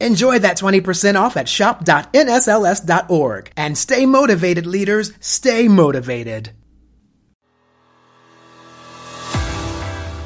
Enjoy 0.00 0.38
that 0.38 0.58
20% 0.58 1.16
off 1.16 1.36
at 1.36 1.48
shop.nsls.org. 1.48 3.52
And 3.56 3.76
stay 3.76 4.06
motivated, 4.06 4.66
leaders. 4.66 5.12
Stay 5.20 5.68
motivated. 5.68 6.52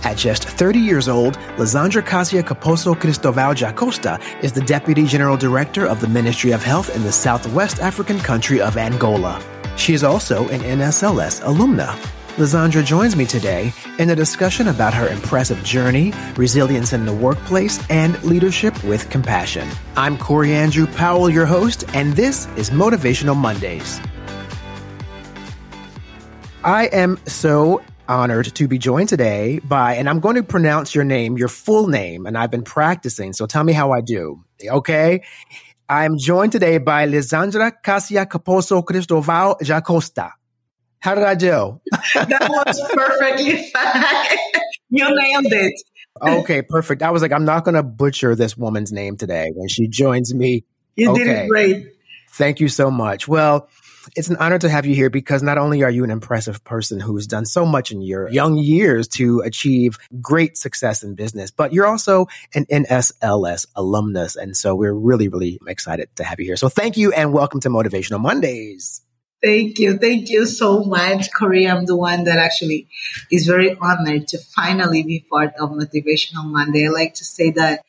At 0.05 0.17
just 0.17 0.45
30 0.45 0.79
years 0.79 1.09
old, 1.09 1.35
Lisandra 1.57 2.03
Casia 2.03 2.43
Caposo 2.43 2.95
Cristoval 2.95 3.55
Jacosta 3.55 4.21
is 4.43 4.53
the 4.53 4.63
Deputy 4.63 5.05
General 5.05 5.37
Director 5.37 5.87
of 5.87 6.01
the 6.01 6.09
Ministry 6.09 6.53
of 6.53 6.63
Health 6.63 6.95
in 6.95 7.03
the 7.03 7.13
Southwest 7.13 7.81
African 7.81 8.19
country 8.19 8.61
of 8.61 8.77
Angola. 8.77 9.43
She 9.77 9.95
is 9.95 10.05
also 10.05 10.49
an 10.49 10.61
NSLS 10.61 11.43
alumna. 11.43 12.18
Lizandra 12.39 12.85
joins 12.85 13.17
me 13.17 13.27
today 13.27 13.73
in 13.99 14.11
a 14.11 14.15
discussion 14.15 14.69
about 14.69 14.95
her 14.95 15.09
impressive 15.09 15.61
journey, 15.65 16.13
resilience 16.37 16.93
in 16.93 17.05
the 17.05 17.13
workplace, 17.13 17.85
and 17.91 18.23
leadership 18.23 18.81
with 18.85 19.11
compassion. 19.11 19.69
I'm 19.97 20.17
Corey 20.17 20.53
Andrew 20.53 20.87
Powell, 20.87 21.29
your 21.29 21.47
host, 21.47 21.83
and 21.95 22.13
this 22.13 22.47
is 22.57 22.71
Motivational 22.71 23.37
Mondays. 23.37 24.01
I 26.63 26.85
am 26.93 27.19
so 27.27 27.83
honored 28.07 28.55
to 28.55 28.69
be 28.69 28.79
joined 28.79 29.09
today 29.09 29.59
by, 29.65 29.95
and 29.95 30.09
I'm 30.09 30.21
going 30.21 30.37
to 30.37 30.45
pronounce 30.45 30.95
your 30.95 31.03
name, 31.03 31.37
your 31.39 31.49
full 31.49 31.89
name, 31.89 32.25
and 32.25 32.39
I've 32.39 32.53
been 32.53 32.63
practicing, 32.63 33.33
so 33.33 33.47
tell 33.47 33.65
me 33.65 33.73
how 33.73 33.91
I 33.91 34.01
do. 34.01 34.45
Okay? 34.65 35.25
I'm 35.89 36.17
joined 36.17 36.53
today 36.53 36.79
by 36.79 37.09
Lisandra 37.09 37.73
Casia 37.83 38.27
Caposo 38.27 38.85
Cristoval 38.85 39.59
Jacosta. 39.61 40.38
How 41.01 41.15
did 41.15 41.25
I 41.25 41.35
do? 41.35 41.81
that 42.15 42.49
was 42.67 42.81
perfectly 42.93 43.71
fine. 43.71 44.63
you 44.91 45.05
nailed 45.15 45.53
it. 45.53 45.75
okay, 46.21 46.63
perfect. 46.63 47.03
I 47.03 47.11
was 47.11 47.23
like, 47.23 47.33
I'm 47.33 47.45
not 47.45 47.65
going 47.65 47.77
to 47.77 47.83
butcher 47.83 48.35
this 48.35 48.57
woman's 48.57 48.93
name 48.93 49.17
today 49.17 49.51
when 49.55 49.69
she 49.69 49.87
joins 49.89 50.35
me. 50.35 50.65
You 50.97 51.11
okay. 51.13 51.25
did 51.25 51.29
it 51.29 51.49
great. 51.49 51.87
Thank 52.31 52.61
you 52.61 52.69
so 52.69 52.91
much. 52.91 53.29
Well, 53.29 53.69
it's 54.17 54.29
an 54.29 54.37
honor 54.37 54.59
to 54.59 54.69
have 54.69 54.87
you 54.87 54.95
here 54.95 55.11
because 55.11 55.43
not 55.43 55.59
only 55.59 55.83
are 55.83 55.91
you 55.91 56.05
an 56.05 56.11
impressive 56.11 56.65
person 56.65 56.99
who's 57.01 57.27
done 57.27 57.45
so 57.45 57.65
much 57.67 57.93
in 57.93 58.01
your 58.01 58.29
young 58.31 58.57
years 58.57 59.09
to 59.09 59.41
achieve 59.41 59.99
great 60.21 60.57
success 60.57 61.03
in 61.03 61.15
business, 61.15 61.51
but 61.51 61.73
you're 61.73 61.87
also 61.87 62.27
an 62.55 62.67
NSLS 62.67 63.67
alumnus. 63.75 64.37
And 64.37 64.57
so 64.57 64.75
we're 64.75 64.95
really, 64.95 65.29
really 65.29 65.59
excited 65.67 66.09
to 66.17 66.25
have 66.25 66.41
you 66.41 66.47
here. 66.47 66.57
So 66.57 66.69
thank 66.69 66.97
you 66.97 67.13
and 67.13 67.33
welcome 67.33 67.61
to 67.61 67.69
Motivational 67.69 68.21
Mondays. 68.21 69.03
Thank 69.43 69.79
you. 69.79 69.97
Thank 69.99 70.31
you 70.31 70.47
so 70.47 70.83
much, 70.83 71.33
Corey. 71.33 71.69
I'm 71.69 71.87
the 71.87 71.97
one 71.97 72.25
that 72.25 72.39
actually 72.39 72.89
is 73.31 73.47
very 73.47 73.77
honored 73.81 74.27
to 74.29 74.39
finally 74.39 75.05
be 75.05 75.25
part 75.31 75.55
of 75.61 75.71
Motivational 75.71 76.45
Monday. 76.45 76.87
I 76.87 76.91
like 76.91 77.15
to 77.15 77.25
say 77.25 77.51
that, 77.53 77.85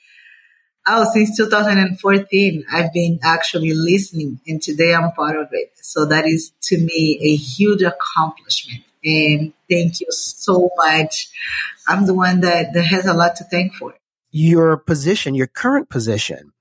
oh, 0.87 1.09
since 1.11 1.35
2014, 1.37 2.65
I've 2.71 2.93
been 2.93 3.19
actually 3.23 3.73
listening 3.73 4.39
and 4.47 4.61
today 4.61 4.93
I'm 4.93 5.11
part 5.13 5.37
of 5.37 5.47
it. 5.51 5.71
So 5.81 6.05
that 6.05 6.27
is 6.27 6.51
to 6.63 6.77
me 6.77 7.19
a 7.19 7.35
huge 7.35 7.81
accomplishment. 7.81 8.83
And 9.03 9.53
thank 9.67 10.01
you 10.01 10.07
so 10.11 10.69
much. 10.77 11.29
I'm 11.87 12.05
the 12.05 12.13
one 12.13 12.41
that, 12.41 12.73
that 12.73 12.83
has 12.83 13.07
a 13.07 13.13
lot 13.13 13.37
to 13.37 13.43
thank 13.45 13.73
for. 13.73 13.95
Your 14.29 14.77
position, 14.77 15.33
your 15.33 15.47
current 15.47 15.89
position 15.89 16.51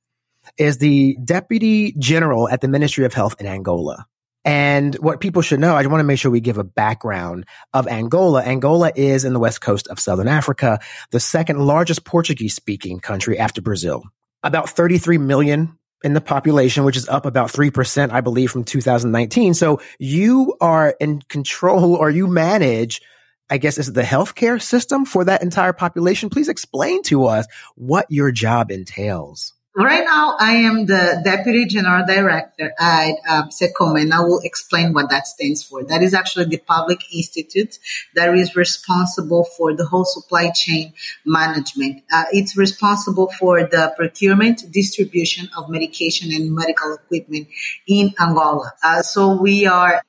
is 0.57 0.79
the 0.79 1.19
Deputy 1.23 1.93
General 1.99 2.49
at 2.49 2.63
the 2.63 2.69
Ministry 2.69 3.05
of 3.05 3.13
Health 3.13 3.37
in 3.39 3.47
Angola. 3.47 4.07
And 4.45 4.95
what 4.97 5.21
people 5.21 5.43
should 5.43 5.61
know, 5.61 5.75
I 5.75 5.87
want 5.87 6.01
to 6.01 6.05
make 6.05 6.19
sure 6.19 6.31
we 6.31 6.41
give 6.41 6.59
a 6.59 6.65
background 6.65 7.45
of 7.75 7.87
Angola. 7.87 8.43
Angola 8.43 8.93
is 8.95 9.25
in 9.25 9.33
the 9.33 9.41
west 9.41 9.61
coast 9.61 9.89
of 9.89 10.01
Southern 10.01 10.29
Africa, 10.29 10.81
the 11.11 11.21
second 11.21 11.59
largest 11.59 12.05
Portuguese 12.05 12.55
speaking 12.55 13.01
country 13.01 13.39
after 13.39 13.61
Brazil. 13.61 14.05
About 14.43 14.71
33 14.71 15.19
million 15.19 15.77
in 16.05 16.15
the 16.15 16.21
population, 16.21 16.85
which 16.85 16.97
is 16.97 17.09
up 17.09 17.27
about 17.27 17.51
3%, 17.51 18.11
I 18.11 18.21
believe, 18.21 18.51
from 18.51 18.65
2019. 18.65 19.55
So 19.55 19.81
you 19.99 20.57
are 20.61 20.95
in 21.01 21.23
control 21.23 21.97
or 21.97 22.09
you 22.09 22.29
manage, 22.29 23.03
I 23.51 23.59
guess, 23.59 23.79
is 23.79 23.93
the 23.93 24.03
healthcare 24.03 24.63
system 24.63 25.05
for 25.05 25.25
that 25.25 25.43
entire 25.43 25.73
population. 25.73 26.31
Please 26.31 26.49
explain 26.49 27.03
to 27.05 27.25
us 27.25 27.47
what 27.75 28.07
your 28.09 28.31
job 28.31 28.71
entails. 28.71 29.55
Right 29.79 30.03
now, 30.05 30.35
I 30.41 30.55
am 30.55 30.87
the 30.87 31.21
Deputy 31.23 31.65
General 31.65 32.05
Director 32.05 32.75
at 32.81 33.13
um, 33.31 33.51
CECOMA, 33.51 34.01
and 34.01 34.13
I 34.13 34.19
will 34.23 34.41
explain 34.43 34.93
what 34.93 35.09
that 35.11 35.29
stands 35.29 35.63
for. 35.63 35.85
That 35.85 36.03
is 36.03 36.15
actually 36.15 36.47
the 36.47 36.57
public 36.57 36.99
institute 37.15 37.79
that 38.17 38.35
is 38.35 38.57
responsible 38.57 39.45
for 39.57 39.73
the 39.77 39.87
whole 39.87 40.05
supply 40.05 40.51
chain 40.51 40.95
management. 41.25 42.03
Uh, 42.13 42.25
it's 42.33 42.57
responsible 42.57 43.31
for 43.39 43.69
the 43.69 43.95
procurement, 43.97 44.65
distribution 44.73 45.49
of 45.57 45.71
medication 45.71 46.33
and 46.33 46.53
medical 46.53 46.95
equipment 46.95 47.47
in 47.87 48.13
Angola. 48.21 48.73
Uh, 48.83 49.03
so 49.03 49.41
we 49.41 49.65
are 49.69 50.03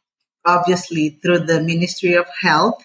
obviously 0.58 1.10
through 1.22 1.40
the 1.40 1.62
Ministry 1.62 2.14
of 2.14 2.28
Health. 2.42 2.84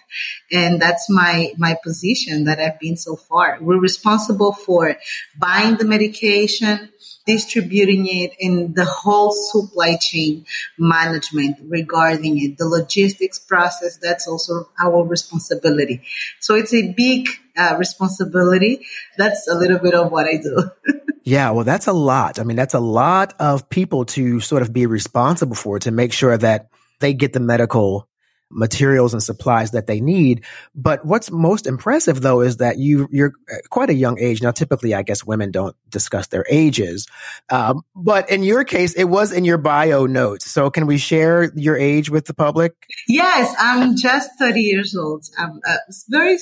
And 0.51 0.81
that's 0.81 1.09
my, 1.09 1.53
my 1.57 1.75
position 1.83 2.45
that 2.45 2.59
I've 2.59 2.79
been 2.79 2.97
so 2.97 3.15
far. 3.15 3.57
We're 3.61 3.79
responsible 3.79 4.53
for 4.53 4.95
buying 5.37 5.77
the 5.77 5.85
medication, 5.85 6.89
distributing 7.25 8.07
it 8.07 8.33
in 8.39 8.73
the 8.73 8.85
whole 8.85 9.31
supply 9.31 9.97
chain 9.99 10.45
management 10.77 11.57
regarding 11.67 12.41
it, 12.41 12.57
the 12.57 12.67
logistics 12.67 13.39
process. 13.39 13.97
That's 13.97 14.27
also 14.27 14.69
our 14.79 15.03
responsibility. 15.03 16.01
So 16.39 16.55
it's 16.55 16.73
a 16.73 16.93
big 16.93 17.27
uh, 17.57 17.75
responsibility. 17.77 18.85
That's 19.17 19.47
a 19.47 19.55
little 19.55 19.79
bit 19.79 19.95
of 19.95 20.11
what 20.11 20.27
I 20.27 20.37
do. 20.37 20.71
Yeah, 21.27 21.49
well, 21.49 21.63
that's 21.63 21.87
a 21.87 21.91
lot. 21.91 22.37
I 22.39 22.43
mean, 22.43 22.55
that's 22.55 22.75
a 22.75 22.79
lot 22.79 23.33
of 23.39 23.67
people 23.67 24.05
to 24.05 24.39
sort 24.41 24.61
of 24.61 24.71
be 24.71 24.85
responsible 24.85 25.55
for 25.55 25.79
to 25.79 25.89
make 25.89 26.13
sure 26.13 26.37
that 26.37 26.69
they 26.99 27.13
get 27.13 27.33
the 27.33 27.39
medical 27.39 28.07
materials 28.51 29.13
and 29.13 29.21
supplies 29.21 29.71
that 29.71 29.87
they 29.87 29.99
need. 29.99 30.43
But 30.73 31.05
what's 31.05 31.31
most 31.31 31.67
impressive 31.67 32.21
though 32.21 32.41
is 32.41 32.57
that 32.57 32.77
you 32.77 33.07
you're 33.11 33.33
quite 33.69 33.89
a 33.89 33.93
young 33.93 34.19
age. 34.19 34.41
Now, 34.41 34.51
typically, 34.51 34.93
I 34.93 35.01
guess 35.03 35.23
women 35.23 35.51
don't 35.51 35.75
discuss 35.89 36.27
their 36.27 36.45
ages, 36.49 37.07
um, 37.49 37.81
but 37.95 38.29
in 38.29 38.43
your 38.43 38.63
case, 38.63 38.93
it 38.93 39.05
was 39.05 39.31
in 39.31 39.45
your 39.45 39.57
bio 39.57 40.05
notes. 40.05 40.49
So, 40.49 40.69
can 40.69 40.87
we 40.87 40.97
share 40.97 41.51
your 41.55 41.77
age 41.77 42.09
with 42.09 42.25
the 42.25 42.33
public? 42.33 42.73
Yes, 43.07 43.53
I'm 43.59 43.95
just 43.95 44.31
30 44.39 44.61
years 44.61 44.95
old. 44.95 45.25
I'm 45.37 45.59
uh, 45.67 45.77
very 46.09 46.37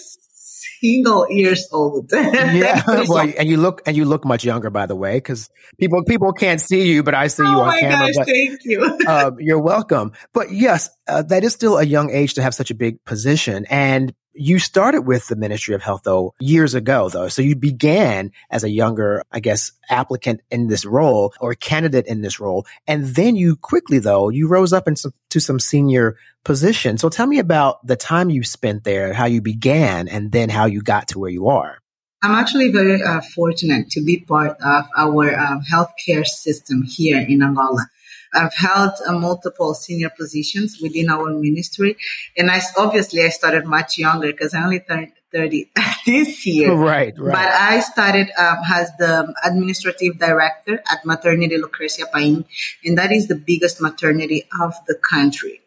single 0.80 1.28
years 1.30 1.68
old. 1.72 2.10
yeah, 2.14 2.84
well, 3.08 3.32
and 3.38 3.50
you 3.50 3.58
look 3.58 3.82
and 3.86 3.96
you 3.96 4.06
look 4.06 4.26
much 4.26 4.44
younger, 4.44 4.70
by 4.70 4.86
the 4.86 4.96
way, 4.96 5.18
because 5.18 5.50
people 5.80 6.04
people 6.04 6.34
can't 6.34 6.62
see 6.62 6.92
you, 6.92 7.04
but 7.04 7.16
I 7.16 7.28
see 7.28 7.44
you 7.44 7.50
oh 7.50 7.62
on 7.62 7.80
camera. 7.80 8.08
Gosh, 8.08 8.16
but, 8.18 8.28
thank 8.28 8.64
you. 8.64 8.98
uh, 9.08 9.32
you're 9.40 9.60
welcome. 9.60 10.14
But 10.34 10.52
yes, 10.52 10.90
uh, 11.08 11.24
that 11.24 11.44
is 11.44 11.54
still 11.54 11.78
a 11.78 11.84
young 11.84 12.12
age 12.12 12.36
to 12.36 12.42
have 12.42 12.56
such 12.56 12.72
a 12.72 12.76
big 12.76 13.04
position, 13.06 13.66
and 13.70 14.14
you 14.34 14.60
started 14.60 15.02
with 15.02 15.28
the 15.28 15.36
Ministry 15.36 15.76
of 15.76 15.84
Health 15.84 16.02
though 16.04 16.34
years 16.40 16.74
ago 16.74 17.10
though. 17.10 17.28
So 17.28 17.42
you 17.42 17.56
began 17.56 18.32
as 18.50 18.64
a 18.64 18.70
younger, 18.70 19.24
I 19.32 19.40
guess, 19.40 19.72
applicant 19.90 20.42
in 20.50 20.68
this 20.68 20.86
role 20.86 21.34
or 21.40 21.54
candidate 21.54 22.08
in 22.08 22.22
this 22.22 22.40
role. 22.40 22.66
And 22.88 23.06
then 23.16 23.36
you 23.36 23.56
quickly 23.56 24.00
though, 24.00 24.30
you 24.30 24.48
rose 24.48 24.74
up 24.74 24.88
into 24.88 25.02
some, 25.02 25.14
some 25.40 25.60
senior 25.60 26.18
position. 26.44 26.98
So 26.98 27.10
tell 27.10 27.28
me 27.28 27.40
about 27.40 27.86
the 27.86 27.96
time 27.96 28.30
you 28.30 28.44
spent 28.44 28.84
there, 28.84 29.14
how 29.14 29.26
you 29.26 29.42
began 29.42 30.08
and 30.08 30.32
then 30.32 30.50
how 30.50 30.66
you 30.66 30.82
got 30.82 31.10
to 31.10 31.20
where 31.20 31.32
you 31.32 31.48
are. 31.48 31.80
I'm 32.22 32.36
actually 32.36 32.72
very 32.72 33.04
uh, 33.04 33.20
fortunate 33.36 33.90
to 33.92 34.02
be 34.04 34.22
part 34.22 34.56
of 34.62 34.86
our 34.98 35.38
um, 35.38 35.62
healthcare 35.70 36.26
system 36.26 36.84
here 36.84 37.20
in 37.20 37.44
Angola. 37.44 37.86
I've 38.34 38.54
held 38.54 38.92
uh, 39.08 39.14
multiple 39.14 39.74
senior 39.74 40.10
positions 40.10 40.80
within 40.82 41.10
our 41.10 41.30
ministry. 41.32 41.98
And 42.38 42.50
I, 42.50 42.62
obviously 42.78 43.24
I 43.24 43.30
started 43.30 43.66
much 43.66 43.98
younger 43.98 44.32
because 44.32 44.54
I 44.54 44.64
only 44.64 44.80
turned 44.80 45.12
30 45.34 45.72
this 46.06 46.46
year. 46.46 46.74
Right, 46.74 47.14
right. 47.18 47.34
But 47.34 47.48
I 47.48 47.80
started 47.82 48.30
um, 48.38 48.58
as 48.72 48.92
the 48.98 49.34
administrative 49.44 50.20
director 50.20 50.82
at 50.92 51.06
Maternity 51.06 51.58
Lucrecia 51.58 52.12
Paim. 52.14 52.46
And 52.86 52.98
that 52.98 53.12
is 53.12 53.28
the 53.28 53.36
biggest 53.36 53.82
maternity 53.82 54.48
of 54.62 54.76
the 54.88 54.96
country 54.96 55.62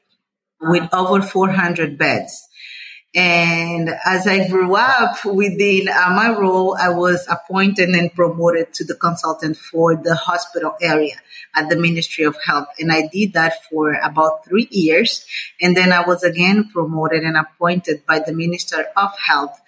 with 0.60 0.88
over 0.92 1.22
400 1.22 1.98
beds. 1.98 2.48
And 3.16 3.88
as 4.04 4.26
I 4.26 4.46
grew 4.46 4.76
up 4.76 5.24
within 5.24 5.88
uh, 5.88 6.10
my 6.10 6.36
role, 6.38 6.76
I 6.78 6.90
was 6.90 7.26
appointed 7.30 7.88
and 7.88 8.14
promoted 8.14 8.74
to 8.74 8.84
the 8.84 8.94
consultant 8.94 9.56
for 9.56 9.96
the 9.96 10.14
hospital 10.14 10.74
area 10.82 11.14
at 11.54 11.70
the 11.70 11.76
Ministry 11.76 12.24
of 12.24 12.36
Health. 12.44 12.68
And 12.78 12.92
I 12.92 13.08
did 13.10 13.32
that 13.32 13.64
for 13.70 13.94
about 13.94 14.44
three 14.44 14.68
years. 14.70 15.24
And 15.62 15.74
then 15.74 15.92
I 15.92 16.06
was 16.06 16.24
again 16.24 16.68
promoted 16.68 17.22
and 17.22 17.38
appointed 17.38 18.04
by 18.04 18.18
the 18.18 18.34
Minister 18.34 18.84
of 18.94 19.12
Health 19.18 19.58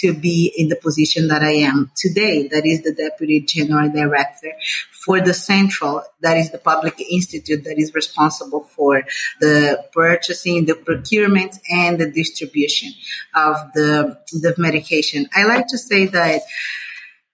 to 0.00 0.12
be 0.12 0.52
in 0.54 0.68
the 0.68 0.76
position 0.76 1.28
that 1.28 1.42
I 1.42 1.52
am 1.52 1.90
today. 1.96 2.46
That 2.48 2.66
is 2.66 2.82
the 2.82 2.92
Deputy 2.92 3.40
General 3.40 3.90
Director 3.90 4.52
for 5.08 5.22
the 5.22 5.32
central, 5.32 6.02
that 6.20 6.36
is 6.36 6.50
the 6.50 6.58
public 6.58 7.00
institute 7.00 7.64
that 7.64 7.78
is 7.78 7.94
responsible 7.94 8.64
for 8.76 9.04
the 9.40 9.82
purchasing, 9.94 10.66
the 10.66 10.74
procurement, 10.74 11.58
and 11.70 11.98
the 11.98 12.10
distribution 12.10 12.92
of 13.34 13.56
the, 13.72 14.18
the 14.32 14.54
medication. 14.58 15.26
I 15.34 15.44
like 15.44 15.66
to 15.68 15.78
say 15.78 16.08
that 16.08 16.42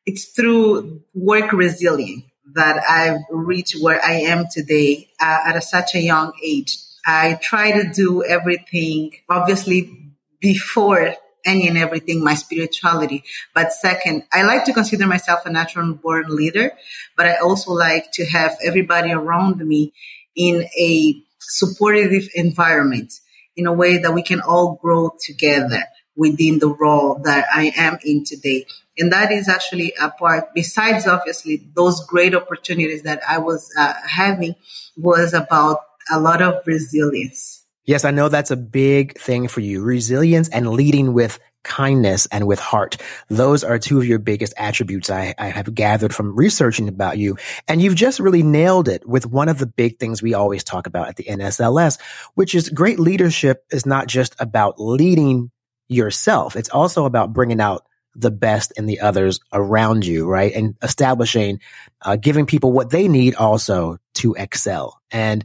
it's 0.07 0.27
through 0.27 1.03
work 1.15 1.51
resilience 1.53 2.23
that 2.55 2.81
I've 2.89 3.23
reached 3.29 3.83
where 3.83 4.01
I 4.05 4.21
am 4.21 4.45
today 4.53 5.09
uh, 5.21 5.39
at 5.47 5.57
a, 5.57 5.61
such 5.61 5.97
a 5.97 6.01
young 6.01 6.33
age. 6.45 6.79
I 7.05 7.41
try 7.43 7.73
to 7.73 7.91
do 7.91 8.23
everything, 8.23 9.15
obviously, 9.29 10.15
before 10.39 11.17
any 11.45 11.69
and 11.69 11.79
everything, 11.79 12.23
my 12.23 12.35
spirituality. 12.35 13.25
But 13.55 13.73
second, 13.73 14.25
I 14.33 14.43
like 14.43 14.65
to 14.65 14.73
consider 14.73 15.07
myself 15.07 15.47
a 15.47 15.51
natural 15.51 15.95
born 15.95 16.27
leader, 16.29 16.73
but 17.17 17.27
I 17.27 17.37
also 17.37 17.73
like 17.73 18.11
to 18.13 18.27
have 18.27 18.57
everybody 18.63 19.13
around 19.13 19.59
me 19.59 19.93
in 20.37 20.65
a 20.79 21.23
supportive 21.39 22.29
environment 22.35 23.13
in 23.57 23.67
a 23.67 23.73
way 23.73 23.99
that 23.99 24.13
we 24.13 24.23
can 24.23 24.41
all 24.41 24.79
grow 24.81 25.15
together 25.21 25.85
within 26.17 26.59
the 26.59 26.69
role 26.69 27.21
that 27.25 27.47
I 27.55 27.73
am 27.77 27.99
in 28.05 28.25
today. 28.25 28.67
And 28.97 29.13
that 29.13 29.33
is 29.33 29.49
actually 29.49 29.93
a 30.01 30.11
part, 30.11 30.55
besides 30.55 31.07
obviously 31.07 31.63
those 31.75 32.05
great 32.07 32.35
opportunities 32.35 33.03
that 33.03 33.21
I 33.29 33.39
was 33.39 33.69
uh, 33.77 33.95
having, 34.07 34.55
was 34.97 35.35
about 35.35 35.81
a 36.11 36.21
lot 36.21 36.41
of 36.41 36.65
resilience. 36.67 37.64
Yes, 37.87 38.05
I 38.05 38.11
know 38.11 38.29
that's 38.29 38.51
a 38.51 38.57
big 38.57 39.19
thing 39.19 39.49
for 39.49 39.61
you. 39.61 39.83
Resilience 39.83 40.49
and 40.49 40.71
leading 40.71 41.13
with 41.13 41.39
kindness 41.65 42.27
and 42.27 42.47
with 42.47 42.59
heart. 42.59 42.97
Those 43.29 43.65
are 43.65 43.79
two 43.79 43.99
of 43.99 44.07
your 44.07 44.19
biggest 44.19 44.55
attributes 44.57 45.11
I, 45.11 45.35
I, 45.39 45.49
have 45.49 45.75
gathered 45.75 46.15
from 46.15 46.37
researching 46.37 46.89
about 46.89 47.19
you. 47.19 47.37
And 47.67 47.83
you've 47.83 47.95
just 47.95 48.21
really 48.21 48.43
nailed 48.43 48.87
it 48.87 49.07
with 49.09 49.27
one 49.27 49.49
of 49.49 49.59
the 49.59 49.67
big 49.67 49.99
things 49.99 50.23
we 50.23 50.35
always 50.35 50.63
talk 50.63 50.87
about 50.87 51.09
at 51.09 51.17
the 51.17 51.25
NSLS, 51.25 51.99
which 52.35 52.55
is 52.55 52.69
great 52.69 53.01
leadership 53.01 53.65
is 53.71 53.87
not 53.87 54.07
just 54.07 54.37
about 54.39 54.79
leading 54.79 55.51
yourself. 55.89 56.55
It's 56.55 56.69
also 56.69 57.07
about 57.07 57.33
bringing 57.33 57.61
out 57.61 57.87
the 58.15 58.31
best 58.31 58.73
in 58.77 58.87
the 58.87 59.01
others 59.01 59.41
around 59.53 60.07
you, 60.07 60.27
right? 60.27 60.53
And 60.55 60.77
establishing, 60.83 61.61
uh, 62.03 62.17
giving 62.17 62.47
people 62.47 62.73
what 62.73 62.91
they 62.91 63.09
need 63.09 63.35
also 63.35 63.99
to 64.15 64.35
excel. 64.35 65.01
And 65.11 65.45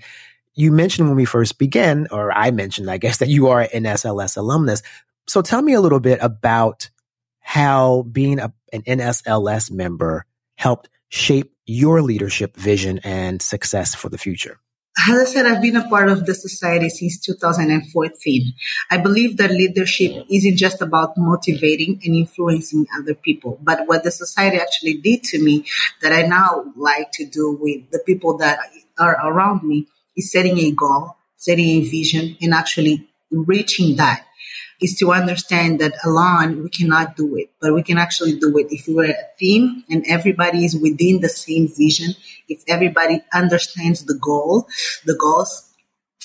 you 0.59 0.73
mentioned 0.73 1.07
when 1.07 1.15
we 1.15 1.25
first 1.25 1.57
began, 1.57 2.07
or 2.11 2.31
I 2.31 2.51
mentioned, 2.51 2.91
I 2.91 2.97
guess, 2.97 3.17
that 3.19 3.29
you 3.29 3.47
are 3.47 3.61
an 3.61 3.83
NSLS 3.83 4.37
alumnus. 4.37 4.81
So 5.27 5.41
tell 5.41 5.61
me 5.61 5.73
a 5.73 5.81
little 5.81 5.99
bit 5.99 6.19
about 6.21 6.89
how 7.39 8.03
being 8.03 8.39
a, 8.39 8.53
an 8.73 8.81
NSLS 8.83 9.71
member 9.71 10.25
helped 10.55 10.89
shape 11.07 11.53
your 11.65 12.01
leadership 12.01 12.55
vision 12.57 12.99
and 13.03 13.41
success 13.41 13.95
for 13.95 14.09
the 14.09 14.17
future. 14.17 14.59
As 15.07 15.21
I 15.21 15.31
said, 15.31 15.45
I've 15.45 15.61
been 15.61 15.77
a 15.77 15.87
part 15.87 16.09
of 16.09 16.25
the 16.25 16.35
society 16.35 16.89
since 16.89 17.21
2014. 17.21 18.53
I 18.91 18.97
believe 18.97 19.37
that 19.37 19.51
leadership 19.51 20.25
isn't 20.29 20.57
just 20.57 20.81
about 20.81 21.13
motivating 21.15 22.01
and 22.03 22.15
influencing 22.15 22.85
other 22.99 23.13
people, 23.13 23.59
but 23.61 23.87
what 23.87 24.03
the 24.03 24.11
society 24.11 24.57
actually 24.57 24.95
did 24.95 25.23
to 25.25 25.41
me 25.41 25.65
that 26.01 26.11
I 26.11 26.23
now 26.23 26.65
like 26.75 27.11
to 27.13 27.25
do 27.25 27.57
with 27.59 27.89
the 27.91 27.99
people 27.99 28.37
that 28.39 28.59
are 28.99 29.15
around 29.25 29.63
me 29.63 29.87
is 30.19 30.31
setting 30.31 30.57
a 30.59 30.71
goal, 30.71 31.15
setting 31.35 31.69
a 31.81 31.81
vision, 31.89 32.37
and 32.41 32.53
actually 32.53 33.07
reaching 33.31 33.95
that 33.95 34.25
is 34.81 34.95
to 34.95 35.11
understand 35.11 35.79
that 35.79 35.93
alone 36.05 36.63
we 36.63 36.69
cannot 36.69 37.15
do 37.15 37.35
it, 37.35 37.49
but 37.61 37.73
we 37.73 37.83
can 37.83 37.97
actually 37.97 38.39
do 38.39 38.57
it 38.57 38.67
if 38.69 38.85
we're 38.87 39.11
a 39.11 39.37
team 39.37 39.83
and 39.89 40.05
everybody 40.07 40.63
is 40.63 40.75
within 40.77 41.19
the 41.19 41.29
same 41.29 41.67
vision, 41.67 42.13
if 42.47 42.63
everybody 42.67 43.21
understands 43.33 44.05
the 44.05 44.15
goal, 44.15 44.67
the 45.05 45.15
goals, 45.15 45.65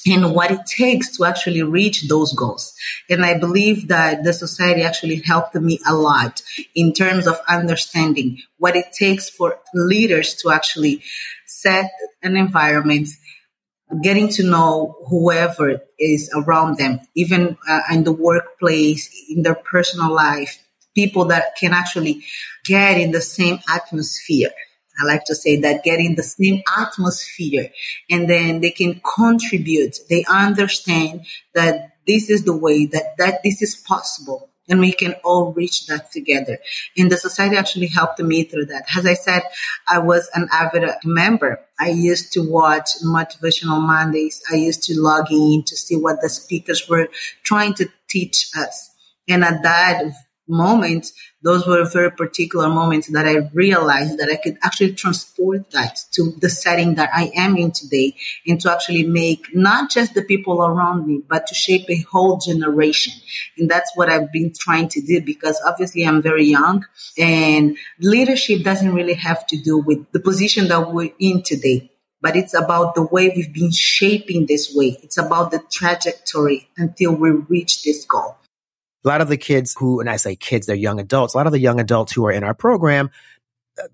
and 0.06 0.34
what 0.34 0.50
it 0.50 0.60
takes 0.66 1.16
to 1.16 1.24
actually 1.24 1.62
reach 1.62 2.08
those 2.08 2.32
goals. 2.34 2.74
And 3.08 3.24
I 3.24 3.38
believe 3.38 3.88
that 3.88 4.22
the 4.22 4.32
society 4.32 4.82
actually 4.82 5.22
helped 5.24 5.54
me 5.54 5.80
a 5.86 5.94
lot 5.94 6.42
in 6.74 6.92
terms 6.92 7.26
of 7.26 7.40
understanding 7.48 8.38
what 8.58 8.76
it 8.76 8.92
takes 8.92 9.30
for 9.30 9.58
leaders 9.72 10.34
to 10.36 10.50
actually 10.50 11.02
set 11.46 11.90
an 12.22 12.36
environment 12.36 13.08
getting 14.02 14.28
to 14.30 14.42
know 14.42 14.96
whoever 15.08 15.82
is 15.98 16.30
around 16.34 16.78
them, 16.78 17.00
even 17.14 17.56
uh, 17.68 17.80
in 17.92 18.04
the 18.04 18.12
workplace, 18.12 19.10
in 19.28 19.42
their 19.42 19.54
personal 19.54 20.12
life, 20.12 20.58
people 20.94 21.26
that 21.26 21.56
can 21.56 21.72
actually 21.72 22.24
get 22.64 22.98
in 22.98 23.12
the 23.12 23.20
same 23.20 23.58
atmosphere. 23.68 24.50
I 25.00 25.04
like 25.04 25.24
to 25.24 25.34
say 25.34 25.60
that 25.60 25.82
getting 25.82 26.14
the 26.14 26.22
same 26.22 26.62
atmosphere 26.76 27.70
and 28.08 28.30
then 28.30 28.60
they 28.60 28.70
can 28.70 29.00
contribute. 29.16 29.96
They 30.08 30.24
understand 30.30 31.26
that 31.54 31.96
this 32.06 32.30
is 32.30 32.44
the 32.44 32.56
way 32.56 32.86
that, 32.86 33.16
that 33.18 33.42
this 33.42 33.60
is 33.60 33.74
possible 33.74 34.50
and 34.68 34.80
we 34.80 34.92
can 34.92 35.14
all 35.24 35.52
reach 35.52 35.86
that 35.86 36.10
together. 36.10 36.58
And 36.96 37.10
the 37.10 37.16
society 37.16 37.56
actually 37.56 37.88
helped 37.88 38.20
me 38.20 38.44
through 38.44 38.66
that. 38.66 38.84
As 38.96 39.06
I 39.06 39.14
said, 39.14 39.42
I 39.88 39.98
was 39.98 40.30
an 40.34 40.48
avid 40.52 40.88
member. 41.04 41.60
I 41.78 41.90
used 41.90 42.32
to 42.34 42.40
watch 42.40 42.90
Motivational 43.04 43.80
Mondays. 43.80 44.42
I 44.50 44.56
used 44.56 44.82
to 44.84 45.00
log 45.00 45.30
in 45.30 45.64
to 45.64 45.76
see 45.76 45.96
what 45.96 46.20
the 46.20 46.28
speakers 46.28 46.88
were 46.88 47.08
trying 47.42 47.74
to 47.74 47.88
teach 48.08 48.48
us. 48.56 48.90
And 49.28 49.44
at 49.44 49.62
that 49.62 50.04
moment, 50.48 51.10
those 51.42 51.66
were 51.66 51.84
very 51.84 52.10
particular 52.10 52.68
moments 52.68 53.08
that 53.08 53.26
I 53.26 53.48
realized 53.52 54.18
that 54.18 54.28
I 54.30 54.36
could 54.36 54.58
actually 54.62 54.94
transport 54.94 55.70
that 55.70 55.98
to 56.12 56.32
the 56.40 56.48
setting 56.48 56.94
that 56.96 57.10
I 57.12 57.30
am 57.34 57.56
in 57.56 57.70
today 57.70 58.16
and 58.46 58.60
to 58.60 58.72
actually 58.72 59.04
make 59.04 59.54
not 59.54 59.90
just 59.90 60.14
the 60.14 60.22
people 60.22 60.62
around 60.62 61.06
me, 61.06 61.22
but 61.28 61.46
to 61.48 61.54
shape 61.54 61.88
a 61.88 62.04
whole 62.10 62.38
generation. 62.38 63.12
And 63.58 63.70
that's 63.70 63.90
what 63.94 64.08
I've 64.08 64.32
been 64.32 64.52
trying 64.58 64.88
to 64.88 65.00
do 65.00 65.20
because 65.20 65.60
obviously 65.66 66.06
I'm 66.06 66.22
very 66.22 66.44
young 66.44 66.84
and 67.18 67.76
leadership 68.00 68.62
doesn't 68.62 68.94
really 68.94 69.14
have 69.14 69.46
to 69.48 69.56
do 69.56 69.78
with 69.78 70.10
the 70.12 70.20
position 70.20 70.68
that 70.68 70.92
we're 70.92 71.12
in 71.18 71.42
today 71.42 71.90
but 72.20 72.36
it's 72.36 72.54
about 72.54 72.94
the 72.94 73.02
way 73.02 73.28
we've 73.28 73.52
been 73.52 73.70
shaping 73.70 74.46
this 74.46 74.74
way. 74.74 74.96
It's 75.02 75.18
about 75.18 75.50
the 75.50 75.62
trajectory 75.70 76.70
until 76.78 77.14
we 77.14 77.28
reach 77.28 77.82
this 77.82 78.06
goal 78.06 78.38
a 79.04 79.08
lot 79.08 79.20
of 79.20 79.28
the 79.28 79.36
kids 79.36 79.74
who, 79.78 80.00
and 80.00 80.08
I 80.08 80.16
say 80.16 80.36
kids, 80.36 80.66
they're 80.66 80.76
young 80.76 80.98
adults, 80.98 81.34
a 81.34 81.36
lot 81.36 81.46
of 81.46 81.52
the 81.52 81.60
young 81.60 81.80
adults 81.80 82.12
who 82.12 82.24
are 82.26 82.32
in 82.32 82.44
our 82.44 82.54
program, 82.54 83.10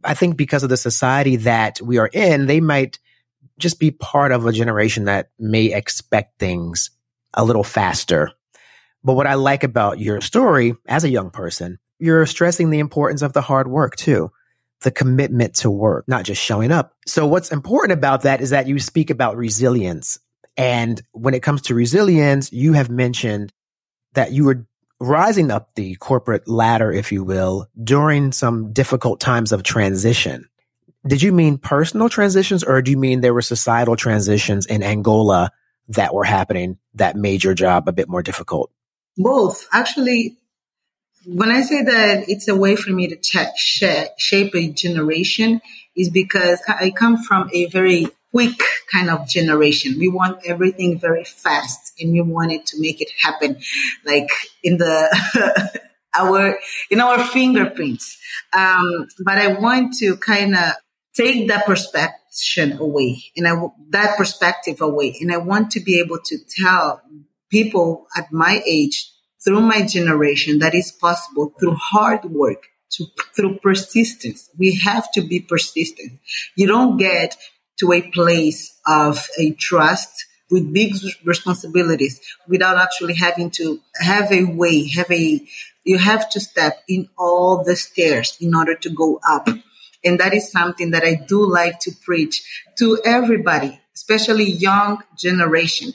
I 0.05 0.15
think 0.15 0.37
because 0.37 0.63
of 0.63 0.69
the 0.69 0.77
society 0.77 1.37
that 1.37 1.81
we 1.81 1.99
are 1.99 2.11
in, 2.13 2.47
they 2.47 2.61
might 2.61 2.99
just 3.59 3.81
be 3.81 3.91
part 3.91 4.33
of 4.33 4.47
a 4.47 4.53
generation 4.53 5.05
that 5.05 5.31
may 5.39 5.73
expect 5.73 6.39
things 6.39 6.91
a 7.35 7.45
little 7.45 7.65
faster. 7.65 8.33
But 9.03 9.15
what 9.15 9.27
I 9.27 9.35
like 9.35 9.65
about 9.65 9.99
your 9.99 10.21
story 10.21 10.75
as 10.87 11.05
a 11.05 11.11
young 11.11 11.31
person, 11.31 11.79
you're 11.99 12.27
stressing 12.27 12.71
the 12.71 12.79
importance 12.79 13.23
of 13.23 13.33
the 13.33 13.41
hard 13.41 13.69
work 13.69 13.97
too, 13.97 14.31
the 14.83 14.91
commitment 14.91 15.55
to 15.57 15.71
work, 15.71 16.07
not 16.07 16.25
just 16.25 16.43
showing 16.43 16.71
up. 16.71 16.95
So 17.07 17.27
what's 17.27 17.53
important 17.53 17.93
about 17.93 18.23
that 18.23 18.41
is 18.41 18.51
that 18.51 18.67
you 18.67 18.79
speak 18.79 19.11
about 19.11 19.37
resilience. 19.37 20.19
And 20.57 21.01
when 21.13 21.35
it 21.35 21.43
comes 21.43 21.63
to 21.63 21.75
resilience, 21.75 22.53
you 22.53 22.75
have 22.75 22.91
mentioned 22.91 23.53
that 24.15 24.33
you 24.33 24.45
were 24.45 24.67
rising 25.01 25.51
up 25.51 25.75
the 25.75 25.97
corporate 25.97 26.47
ladder, 26.47 26.93
if 26.93 27.11
you 27.11 27.25
will, 27.25 27.69
during 27.83 28.33
some 28.33 28.73
difficult 28.73 29.19
times 29.19 29.51
of 29.51 29.63
transition. 29.63 30.49
Did 31.07 31.23
you 31.23 31.33
mean 31.33 31.57
personal 31.57 32.11
transitions 32.11 32.63
or 32.63 32.83
do 32.83 32.91
you 32.91 32.99
mean 32.99 33.23
there 33.23 33.35
were 33.35 33.41
societal 33.41 33.97
transitions 33.97 34.67
in 34.67 34.83
Angola 34.83 35.51
that 35.89 36.15
were 36.15 36.25
happening 36.25 36.79
that 36.95 37.17
made 37.17 37.43
your 37.43 37.55
job 37.55 37.89
a 37.89 37.93
bit 37.93 38.09
more 38.09 38.23
difficult? 38.23 38.71
Both. 39.17 39.67
Actually, 39.73 40.37
when 41.27 41.51
I 41.51 41.63
say 41.63 41.83
that 41.83 42.29
it's 42.29 42.49
a 42.49 42.55
way 42.55 42.77
for 42.77 42.91
me 42.91 43.09
to 43.09 43.51
shape 43.57 44.55
a 44.55 44.69
generation 44.69 45.61
is 45.97 46.11
because 46.11 46.63
I 46.69 46.91
come 46.91 47.23
from 47.23 47.51
a 47.53 47.67
very 47.67 48.09
quick 48.31 48.61
kind 48.93 49.11
of 49.11 49.29
generation. 49.29 49.99
We 49.99 50.09
want 50.09 50.41
everything 50.47 50.99
very 50.99 51.25
fast 51.25 51.93
and 52.01 52.13
we 52.13 52.21
wanted 52.21 52.67
to 52.67 52.81
make 52.81 53.01
it 53.01 53.11
happen 53.23 53.61
like 54.05 54.29
in 54.63 54.79
the 54.79 55.81
our 56.19 56.59
in 56.91 57.01
our 57.01 57.25
fingerprints. 57.25 58.19
Um, 58.53 59.09
but 59.25 59.39
I 59.39 59.59
want 59.61 59.95
to 59.99 60.17
kind 60.17 60.55
of 60.55 60.73
take 61.15 61.49
that 61.49 61.67
perspective 61.67 62.81
away 62.81 63.25
and 63.37 63.47
I, 63.47 63.55
that 63.91 64.17
perspective 64.17 64.81
away. 64.81 65.17
And 65.21 65.33
I 65.33 65.39
want 65.39 65.73
to 65.73 65.81
be 65.81 66.01
able 66.01 66.19
to 66.25 66.39
tell 66.63 67.03
people 67.51 68.07
at 68.17 68.33
my 68.33 68.63
age 68.67 69.11
through 69.45 69.61
my 69.61 69.83
generation 69.85 70.59
that 70.61 70.75
is 70.75 70.93
possible 70.93 71.53
through 71.59 71.75
hard 71.75 72.25
work, 72.27 72.67
to, 72.91 73.07
through 73.35 73.59
persistence. 73.59 74.51
We 74.59 74.77
have 74.77 75.11
to 75.13 75.23
be 75.23 75.41
persistent. 75.41 76.21
You 76.57 76.67
don't 76.67 76.97
get 76.97 77.37
to 77.79 77.93
a 77.93 78.03
place 78.03 78.79
of 78.87 79.27
a 79.39 79.53
trust 79.53 80.27
with 80.51 80.73
big 80.73 80.95
responsibilities 81.25 82.21
without 82.49 82.77
actually 82.77 83.15
having 83.15 83.51
to 83.51 83.81
have 83.97 84.31
a 84.33 84.45
way, 84.45 84.89
have 84.89 85.11
a, 85.11 85.41
you 85.85 85.97
have 85.97 86.29
to 86.31 86.41
step 86.41 86.83
in 86.89 87.09
all 87.17 87.63
the 87.65 87.77
stairs 87.77 88.37
in 88.41 88.55
order 88.55 88.75
to 88.75 88.91
go 88.91 89.21
up. 89.27 89.49
And 90.05 90.19
that 90.19 90.35
is 90.35 90.51
something 90.51 90.91
that 90.91 91.05
I 91.05 91.15
do 91.15 91.47
like 91.47 91.79
to 91.81 91.93
preach 92.05 92.43
to 92.79 93.01
everybody, 93.05 93.81
especially 93.95 94.51
young 94.51 95.03
generation. 95.17 95.93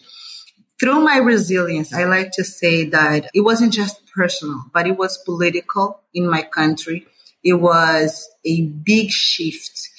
Through 0.80 1.02
my 1.02 1.18
resilience, 1.18 1.94
I 1.94 2.04
like 2.06 2.32
to 2.34 2.44
say 2.44 2.86
that 2.90 3.30
it 3.34 3.42
wasn't 3.42 3.74
just 3.74 4.02
personal, 4.14 4.64
but 4.74 4.88
it 4.88 4.98
was 4.98 5.18
political 5.18 6.02
in 6.14 6.30
my 6.30 6.42
country. 6.44 7.08
It 7.44 7.54
was 7.54 8.30
a 8.46 8.64
big 8.64 9.10
shift 9.10 9.90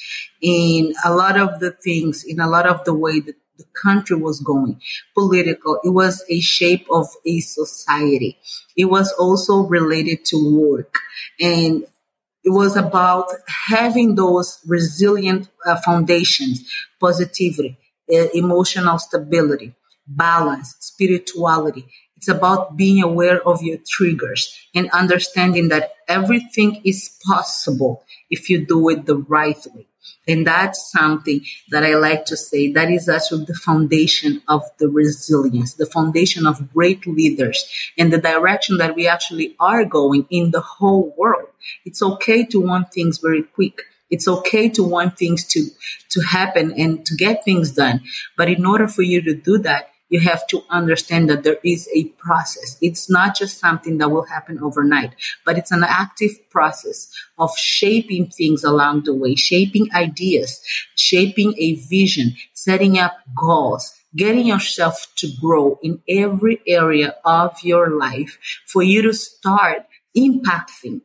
in 0.41 0.95
a 1.05 1.13
lot 1.15 1.39
of 1.39 1.61
the 1.61 1.71
things, 1.71 2.25
in 2.25 2.41
a 2.41 2.49
lot 2.49 2.67
of 2.67 2.85
the 2.85 2.95
way 2.95 3.21
that 3.21 3.37
the 3.59 3.65
country 3.75 4.17
was 4.17 4.41
going. 4.41 4.81
Political. 5.15 5.81
It 5.85 5.91
was 5.91 6.25
a 6.29 6.41
shape 6.41 6.87
of 6.91 7.07
a 7.25 7.41
society. 7.41 8.39
It 8.77 8.87
was 8.87 9.13
also 9.13 9.61
related 9.61 10.25
to 10.27 10.61
work. 10.61 10.99
And 11.41 11.85
it 12.45 12.51
was 12.51 12.77
about 12.77 13.29
having 13.69 14.15
those 14.15 14.61
resilient 14.67 15.49
uh, 15.67 15.77
foundations, 15.85 16.71
positivity, 17.01 17.77
uh, 18.13 18.29
emotional 18.35 18.99
stability, 18.99 19.75
balance, 20.07 20.77
spirituality. 20.79 21.87
It's 22.17 22.29
about 22.29 22.77
being 22.77 23.03
aware 23.03 23.47
of 23.47 23.63
your 23.63 23.79
triggers 23.87 24.57
and 24.75 24.89
understanding 24.91 25.69
that 25.69 25.91
everything 26.09 26.81
is 26.85 27.19
possible 27.27 28.05
if 28.31 28.49
you 28.49 28.65
do 28.65 28.89
it 28.91 29.07
the 29.07 29.17
right 29.17 29.59
way. 29.75 29.87
And 30.29 30.47
that's 30.47 30.91
something 30.91 31.45
that 31.71 31.85
I 31.85 31.95
like 31.95 32.25
to 32.27 32.37
say. 32.37 32.73
That 32.73 32.91
is 32.91 33.09
actually 33.09 33.45
the 33.45 33.55
foundation 33.55 34.43
of 34.49 34.63
the 34.79 34.89
resilience, 34.89 35.75
the 35.75 35.87
foundation 35.87 36.47
of 36.47 36.73
great 36.73 37.07
leaders 37.07 37.65
and 37.97 38.13
the 38.13 38.19
direction 38.19 38.79
that 38.79 38.97
we 38.97 39.07
actually 39.07 39.55
are 39.61 39.85
going 39.85 40.27
in 40.31 40.51
the 40.51 40.61
whole 40.61 41.15
world. 41.17 41.49
It's 41.85 42.03
okay 42.03 42.45
to 42.47 42.61
want 42.61 42.93
things 42.93 43.19
very 43.19 43.43
quick. 43.43 43.83
It's 44.11 44.29
okay 44.29 44.69
to 44.71 44.85
want 44.85 45.19
things 45.19 45.45
to, 45.47 45.69
to 46.11 46.21
happen 46.21 46.73
and 46.77 47.05
to 47.07 47.17
get 47.17 47.45
things 47.45 47.73
done. 47.73 48.03
But 48.37 48.49
in 48.49 48.65
order 48.65 48.89
for 48.89 49.03
you 49.03 49.23
to 49.23 49.35
do 49.35 49.59
that, 49.59 49.91
you 50.09 50.21
have 50.21 50.47
to 50.49 50.63
understand 50.71 51.29
that 51.29 51.43
there 51.43 51.59
is 51.65 51.89
a 51.95 52.05
process. 52.19 52.77
It's 52.81 53.11
not 53.11 53.37
just 53.37 53.59
something 53.59 53.99
that 53.99 54.11
will 54.11 54.25
happen 54.25 54.63
overnight, 54.63 55.15
but 55.45 55.59
it's 55.59 55.73
an 55.73 55.85
active 55.85 56.33
process 56.51 57.11
of 57.39 57.51
shaping 57.57 58.29
things 58.29 58.63
along 58.65 59.05
the 59.05 59.15
way, 59.15 59.35
shaping 59.35 59.89
ideas, 59.95 60.61
shaping 60.95 61.55
a 61.59 61.75
vision, 61.75 62.37
setting 62.53 62.99
up 62.99 63.17
goals, 63.35 63.95
getting 64.15 64.47
yourself 64.47 65.07
to 65.17 65.29
grow 65.41 65.79
in 65.83 66.01
every 66.09 66.61
area 66.67 67.17
of 67.25 67.57
your 67.63 67.91
life 67.91 68.39
for 68.67 68.83
you 68.83 69.03
to 69.03 69.13
start 69.13 69.87
impacting 70.17 71.01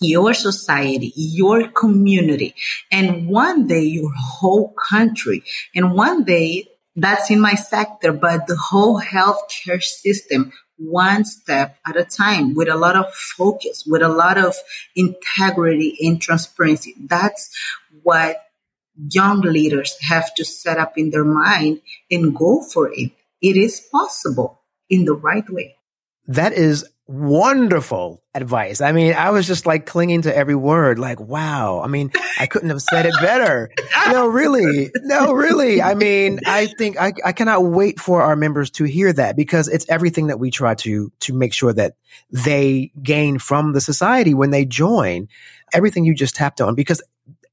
your 0.00 0.34
society, 0.34 1.12
your 1.14 1.68
community, 1.68 2.54
and 2.90 3.28
one 3.28 3.66
day 3.66 3.82
your 3.82 4.12
whole 4.16 4.74
country. 4.90 5.44
And 5.74 5.94
one 5.94 6.24
day 6.24 6.66
that's 6.96 7.30
in 7.30 7.40
my 7.40 7.54
sector, 7.54 8.12
but 8.12 8.46
the 8.46 8.56
whole 8.56 9.00
healthcare 9.00 9.82
system, 9.82 10.52
one 10.76 11.24
step 11.24 11.78
at 11.86 11.96
a 11.96 12.04
time, 12.04 12.54
with 12.54 12.68
a 12.68 12.76
lot 12.76 12.96
of 12.96 13.14
focus, 13.14 13.84
with 13.86 14.02
a 14.02 14.08
lot 14.08 14.38
of 14.38 14.54
integrity 14.94 15.96
and 16.02 16.20
transparency. 16.20 16.94
That's 17.00 17.50
what 18.02 18.36
young 19.08 19.40
leaders 19.40 19.96
have 20.02 20.34
to 20.34 20.44
set 20.44 20.78
up 20.78 20.98
in 20.98 21.10
their 21.10 21.24
mind 21.24 21.80
and 22.10 22.36
go 22.36 22.62
for 22.62 22.90
it. 22.92 23.12
It 23.40 23.56
is 23.56 23.80
possible 23.90 24.60
in 24.90 25.04
the 25.04 25.14
right 25.14 25.48
way. 25.48 25.76
That 26.26 26.52
is 26.52 26.84
wonderful 27.12 28.22
advice. 28.34 28.80
I 28.80 28.92
mean, 28.92 29.12
I 29.12 29.30
was 29.30 29.46
just 29.46 29.66
like 29.66 29.84
clinging 29.84 30.22
to 30.22 30.34
every 30.34 30.54
word, 30.54 30.98
like, 30.98 31.20
wow. 31.20 31.82
I 31.82 31.86
mean, 31.86 32.10
I 32.40 32.46
couldn't 32.46 32.70
have 32.70 32.80
said 32.80 33.04
it 33.04 33.14
better. 33.20 33.70
No, 34.08 34.26
really. 34.26 34.90
No, 35.02 35.32
really. 35.32 35.82
I 35.82 35.94
mean, 35.94 36.40
I 36.46 36.66
think 36.66 36.98
I, 36.98 37.12
I 37.24 37.32
cannot 37.32 37.64
wait 37.64 38.00
for 38.00 38.22
our 38.22 38.34
members 38.34 38.70
to 38.72 38.84
hear 38.84 39.12
that 39.12 39.36
because 39.36 39.68
it's 39.68 39.86
everything 39.90 40.28
that 40.28 40.38
we 40.38 40.50
try 40.50 40.74
to, 40.76 41.12
to 41.20 41.34
make 41.34 41.52
sure 41.52 41.72
that 41.74 41.96
they 42.30 42.92
gain 43.02 43.38
from 43.38 43.74
the 43.74 43.80
society 43.82 44.32
when 44.32 44.50
they 44.50 44.64
join 44.64 45.28
everything 45.74 46.06
you 46.06 46.14
just 46.14 46.34
tapped 46.34 46.62
on 46.62 46.74
because 46.74 47.02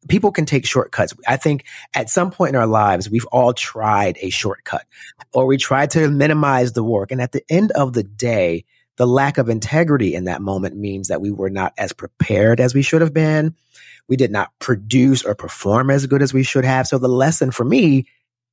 people 0.07 0.31
can 0.31 0.45
take 0.45 0.65
shortcuts. 0.65 1.13
I 1.27 1.35
think 1.35 1.65
at 1.93 2.09
some 2.09 2.31
point 2.31 2.49
in 2.49 2.55
our 2.55 2.67
lives, 2.67 3.09
we've 3.09 3.27
all 3.27 3.53
tried 3.53 4.17
a 4.21 4.29
shortcut 4.29 4.85
or 5.33 5.45
we 5.45 5.57
tried 5.57 5.91
to 5.91 6.09
minimize 6.09 6.71
the 6.71 6.83
work. 6.83 7.11
And 7.11 7.21
at 7.21 7.33
the 7.33 7.43
end 7.49 7.71
of 7.71 7.91
the 7.91 8.03
day, 8.03 8.63
the 8.99 9.07
lack 9.07 9.37
of 9.37 9.47
integrity 9.47 10.13
in 10.13 10.25
that 10.25 10.41
moment 10.41 10.75
means 10.75 11.07
that 11.07 11.21
we 11.21 11.31
were 11.31 11.49
not 11.49 11.73
as 11.77 11.93
prepared 11.93 12.59
as 12.59 12.75
we 12.75 12.81
should 12.81 12.99
have 12.99 13.13
been. 13.13 13.55
We 14.09 14.17
did 14.17 14.29
not 14.29 14.51
produce 14.59 15.23
or 15.23 15.35
perform 15.35 15.89
as 15.89 16.05
good 16.05 16.21
as 16.21 16.33
we 16.33 16.43
should 16.43 16.65
have. 16.65 16.85
So 16.85 16.97
the 16.97 17.07
lesson 17.07 17.51
for 17.51 17.63
me, 17.63 18.07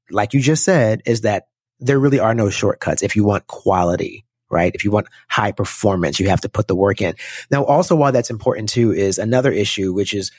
like 0.08 0.34
you 0.34 0.40
just 0.40 0.64
said, 0.64 1.02
is 1.04 1.22
that 1.22 1.48
there 1.80 1.98
really 1.98 2.20
are 2.20 2.32
no 2.32 2.48
shortcuts 2.48 3.02
if 3.02 3.16
you 3.16 3.24
want 3.24 3.48
quality, 3.48 4.24
right? 4.48 4.72
If 4.72 4.84
you 4.84 4.92
want 4.92 5.08
high 5.28 5.50
performance, 5.50 6.20
you 6.20 6.28
have 6.28 6.42
to 6.42 6.48
put 6.48 6.68
the 6.68 6.76
work 6.76 7.02
in. 7.02 7.16
Now, 7.50 7.64
also 7.64 7.96
why 7.96 8.12
that's 8.12 8.30
important 8.30 8.68
too 8.68 8.92
is 8.92 9.18
another 9.18 9.50
issue, 9.50 9.92
which 9.92 10.14
is 10.14 10.30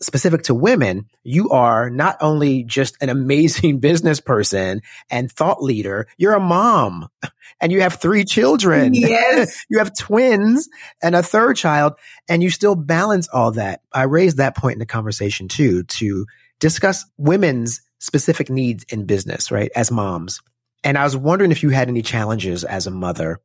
specific 0.00 0.42
to 0.44 0.54
women, 0.54 1.06
you 1.24 1.50
are 1.50 1.90
not 1.90 2.16
only 2.20 2.64
just 2.64 2.96
an 3.00 3.08
amazing 3.08 3.78
business 3.80 4.20
person 4.20 4.82
and 5.10 5.30
thought 5.30 5.62
leader, 5.62 6.06
you're 6.16 6.34
a 6.34 6.40
mom 6.40 7.08
and 7.60 7.72
you 7.72 7.80
have 7.80 7.94
three 7.94 8.24
children. 8.24 8.94
Yes. 8.94 9.64
you 9.70 9.78
have 9.78 9.96
twins 9.96 10.68
and 11.02 11.14
a 11.14 11.22
third 11.22 11.56
child 11.56 11.94
and 12.28 12.42
you 12.42 12.50
still 12.50 12.74
balance 12.74 13.28
all 13.28 13.52
that. 13.52 13.82
I 13.92 14.04
raised 14.04 14.36
that 14.36 14.56
point 14.56 14.74
in 14.74 14.80
the 14.80 14.86
conversation 14.86 15.48
too, 15.48 15.82
to 15.84 16.26
discuss 16.60 17.04
women's 17.16 17.82
specific 17.98 18.50
needs 18.50 18.84
in 18.88 19.04
business, 19.04 19.50
right? 19.50 19.70
As 19.74 19.90
moms. 19.90 20.40
And 20.84 20.96
I 20.96 21.04
was 21.04 21.16
wondering 21.16 21.50
if 21.50 21.62
you 21.62 21.70
had 21.70 21.88
any 21.88 22.02
challenges 22.02 22.62
as 22.62 22.86
a 22.86 22.92
mother 22.92 23.40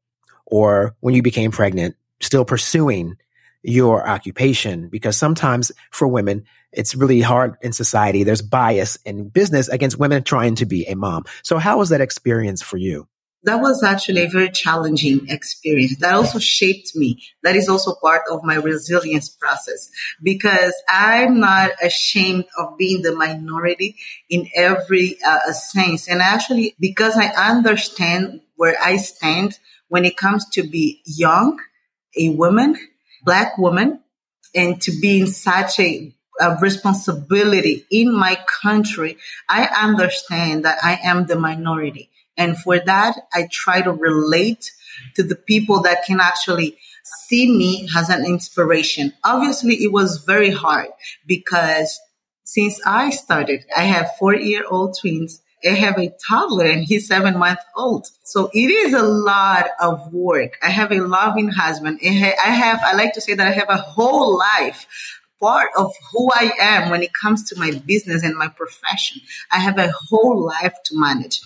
or 0.46 0.96
when 1.00 1.16
you 1.16 1.24
became 1.24 1.52
pregnant, 1.52 1.96
still 2.22 2.46
pursuing 2.46 3.18
your 3.63 4.08
occupation 4.08 4.89
because 4.89 5.17
sometimes 5.17 5.72
for 5.89 6.08
women, 6.08 6.46
it's 6.72 6.96
really 6.96 7.22
hard 7.22 7.55
in 7.62 7.72
society. 7.72 8.24
There's 8.24 8.41
bias 8.41 8.98
in 9.05 9.29
business 9.29 9.70
against 9.70 9.98
women 9.98 10.24
trying 10.24 10.55
to 10.55 10.65
be 10.65 10.86
a 10.86 10.96
mom. 10.96 11.25
So 11.43 11.58
how 11.58 11.77
was 11.77 11.89
that 11.89 12.01
experience 12.01 12.62
for 12.62 12.77
you? 12.77 13.08
That 13.46 13.60
was 13.60 13.84
actually 13.84 14.22
a 14.22 14.29
very 14.29 14.50
challenging 14.50 15.27
experience. 15.27 15.98
That 15.98 16.13
also 16.13 16.39
shaped 16.39 16.96
me. 16.96 17.22
That 17.43 17.58
is 17.58 17.67
also 17.67 17.93
part 17.93 18.22
of 18.32 18.41
my 18.43 18.55
resilience 18.55 19.27
process 19.27 19.89
because 20.22 20.74
I'm 20.88 21.41
not 21.41 21.72
ashamed 21.82 22.46
of 22.58 22.77
being 22.77 23.01
the 23.01 23.13
minority 23.13 23.98
in 24.29 24.48
every 24.55 25.17
uh, 25.25 25.51
sense. 25.51 26.08
And 26.08 26.22
actually, 26.22 26.75
because 26.79 27.17
I 27.17 27.27
understand 27.50 28.39
where 28.55 28.77
I 28.82 28.96
stand 28.96 29.60
when 29.89 30.05
it 30.05 30.15
comes 30.15 30.48
to 30.51 30.63
be 30.63 31.01
young, 31.05 31.60
a 32.17 32.29
woman, 32.29 32.77
black 33.24 33.58
woman 33.58 34.00
and 34.56 34.82
to 34.82 34.92
be 35.00 35.22
in 35.22 35.27
such 35.27 35.80
a, 35.80 36.13
a, 36.39 36.58
responsibility 36.58 37.86
in 37.89 38.13
my 38.13 38.38
country, 38.48 39.18
I 39.50 39.65
understand 39.65 40.65
that 40.65 40.80
I 40.84 41.00
am 41.03 41.25
the 41.25 41.38
minority. 41.38 42.10
And 42.38 42.58
for 42.58 42.80
that, 42.80 43.15
I 43.34 43.48
try 43.51 43.82
to 43.82 43.92
relate 43.92 44.72
to 45.15 45.24
the 45.24 45.36
people 45.36 45.82
that 45.84 46.06
can 46.06 46.20
actually 46.20 46.77
see 47.03 47.56
me 47.56 47.88
as 47.96 48.10
an 48.10 48.25
inspiration. 48.25 49.13
Obviously, 49.24 49.75
it 49.75 49.92
was 49.92 50.24
very 50.25 50.51
hard 50.51 50.89
because 51.25 52.00
since 52.44 52.80
I 52.86 53.10
started, 53.10 53.65
I 53.75 53.84
have 53.84 54.15
four 54.18 54.36
year 54.36 54.63
old 54.70 54.98
twins 55.00 55.42
I 55.65 55.74
have 55.75 55.98
a 55.98 56.13
toddler 56.27 56.65
and 56.65 56.84
he's 56.84 57.08
seven 57.08 57.38
months 57.38 57.63
old. 57.75 58.08
So 58.24 58.50
it 58.53 58.70
is 58.70 58.93
a 58.93 59.01
lot 59.01 59.67
of 59.79 60.13
work. 60.13 60.58
I 60.62 60.70
have 60.70 60.91
a 60.91 61.00
loving 61.00 61.50
husband. 61.50 62.00
I 62.03 62.08
have, 62.08 62.82
I 62.84 62.93
like 62.93 63.13
to 63.13 63.22
say 63.22 63.34
that 63.34 63.48
I 63.48 63.51
have 63.51 63.70
a 63.70 63.77
whole 63.77 64.38
life 64.38 64.88
part 65.41 65.72
of 65.77 65.93
who 66.12 66.29
I 66.34 66.51
am 66.60 66.89
when 66.89 67.03
it 67.03 67.12
comes 67.13 67.50
to 67.50 67.60
my 67.60 67.72
business 67.72 68.24
and 68.24 68.36
my 68.36 68.48
profession. 68.48 69.22
I 69.51 69.60
have 69.60 69.77
a 69.77 69.91
whole 69.91 70.46
life 70.46 70.74
to 70.86 71.00
manage. 71.00 71.41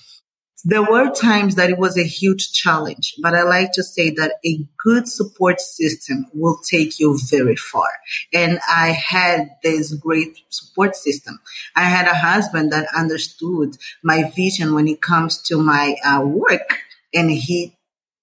There 0.66 0.82
were 0.82 1.12
times 1.12 1.56
that 1.56 1.70
it 1.70 1.78
was 1.78 1.98
a 1.98 2.04
huge 2.04 2.52
challenge, 2.52 3.16
but 3.22 3.36
I 3.36 3.44
like 3.44 3.72
to 3.74 3.84
say 3.84 4.10
that 4.12 4.38
a 4.44 4.66
good 4.84 5.08
support 5.08 5.62
system 5.62 6.26
will 6.34 6.58
take 6.58 7.00
you 7.00 7.18
very 7.30 7.56
far. 7.56 7.90
And 8.34 8.60
I 8.68 8.88
had 8.90 9.52
this 9.62 9.94
great 9.94 10.40
support 10.50 10.96
system. 10.96 11.40
I 11.76 11.84
had 11.84 12.08
a 12.08 12.16
husband 12.16 12.72
that 12.72 12.88
understood 12.96 13.78
my 14.04 14.32
vision 14.36 14.74
when 14.74 14.88
it 14.88 15.02
comes 15.02 15.42
to 15.44 15.62
my 15.62 15.96
uh, 16.04 16.22
work 16.26 16.82
and 17.14 17.32
he 17.32 17.76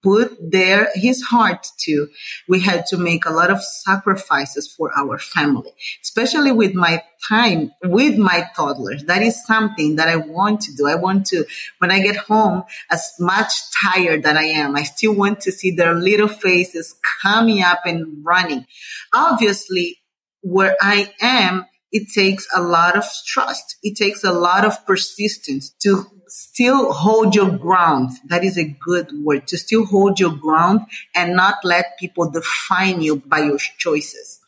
put 0.04 0.36
there 0.38 0.88
his 0.94 1.22
heart 1.22 1.66
to. 1.78 2.08
We 2.46 2.60
had 2.60 2.86
to 2.86 2.98
make 2.98 3.24
a 3.24 3.30
lot 3.30 3.50
of 3.50 3.64
sacrifices 3.64 4.72
for 4.72 4.92
our 4.96 5.18
family, 5.18 5.72
especially 6.02 6.52
with 6.52 6.74
my 6.74 7.02
time 7.28 7.72
with 7.82 8.18
my 8.18 8.48
toddlers. 8.54 9.04
That 9.04 9.22
is 9.22 9.44
something 9.46 9.96
that 9.96 10.08
I 10.08 10.16
want 10.16 10.60
to 10.62 10.74
do. 10.74 10.86
I 10.86 10.94
want 10.94 11.26
to, 11.26 11.44
when 11.78 11.90
I 11.90 12.00
get 12.00 12.16
home, 12.16 12.64
as 12.90 13.14
much 13.18 13.52
tired 13.82 14.24
that 14.24 14.36
I 14.36 14.44
am, 14.44 14.76
I 14.76 14.82
still 14.82 15.14
want 15.14 15.40
to 15.40 15.52
see 15.52 15.70
their 15.70 15.94
little 15.94 16.28
faces 16.28 16.94
coming 17.22 17.62
up 17.62 17.80
and 17.86 18.24
running. 18.24 18.66
Obviously, 19.12 19.98
where 20.42 20.76
I 20.80 21.12
am, 21.20 21.66
it 21.94 22.08
takes 22.12 22.46
a 22.52 22.60
lot 22.60 22.96
of 22.96 23.04
trust. 23.24 23.76
It 23.84 23.96
takes 23.96 24.24
a 24.24 24.32
lot 24.32 24.64
of 24.64 24.84
persistence 24.84 25.70
to 25.84 26.04
still 26.26 26.92
hold 26.92 27.36
your 27.36 27.56
ground. 27.56 28.10
That 28.26 28.42
is 28.42 28.58
a 28.58 28.64
good 28.64 29.12
word 29.22 29.46
to 29.46 29.56
still 29.56 29.86
hold 29.86 30.18
your 30.18 30.34
ground 30.34 30.80
and 31.14 31.36
not 31.36 31.58
let 31.62 31.96
people 32.00 32.28
define 32.28 33.00
you 33.00 33.22
by 33.24 33.44
your 33.44 33.58
choices. 33.58 34.40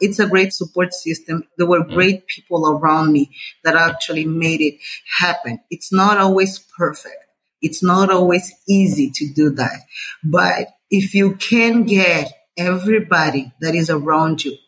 It's 0.00 0.18
a 0.18 0.26
great 0.26 0.52
support 0.52 0.92
system. 0.92 1.44
There 1.56 1.66
were 1.66 1.82
mm. 1.82 1.94
great 1.94 2.26
people 2.26 2.68
around 2.68 3.10
me 3.10 3.34
that 3.64 3.74
actually 3.74 4.26
made 4.26 4.60
it 4.60 4.74
happen. 5.18 5.60
It's 5.70 5.94
not 5.94 6.18
always 6.18 6.58
perfect. 6.58 7.16
It's 7.62 7.82
not 7.82 8.10
always 8.10 8.52
easy 8.68 9.10
to 9.14 9.32
do 9.32 9.48
that. 9.50 9.80
But 10.22 10.68
if 10.90 11.14
you 11.14 11.36
can 11.36 11.84
get 11.84 12.30
everybody 12.58 13.50
that 13.62 13.74
is 13.74 13.88
around 13.88 14.44
you 14.44 14.58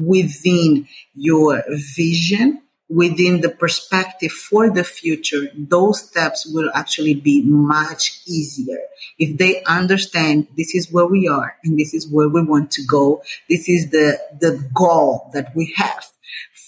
within 0.00 0.88
your 1.14 1.62
vision, 1.68 2.62
within 2.88 3.40
the 3.40 3.48
perspective 3.48 4.32
for 4.32 4.70
the 4.70 4.82
future, 4.82 5.48
those 5.54 6.02
steps 6.02 6.46
will 6.52 6.70
actually 6.74 7.14
be 7.14 7.42
much 7.44 8.20
easier. 8.26 8.80
If 9.18 9.38
they 9.38 9.62
understand 9.64 10.48
this 10.56 10.74
is 10.74 10.90
where 10.90 11.06
we 11.06 11.28
are 11.28 11.56
and 11.62 11.78
this 11.78 11.94
is 11.94 12.08
where 12.10 12.28
we 12.28 12.42
want 12.42 12.72
to 12.72 12.82
go, 12.84 13.22
this 13.48 13.68
is 13.68 13.90
the, 13.90 14.18
the 14.40 14.68
goal 14.74 15.30
that 15.34 15.54
we 15.54 15.72
have 15.76 16.04